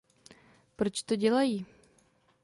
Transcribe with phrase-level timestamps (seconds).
[0.75, 1.65] Proč to dělají?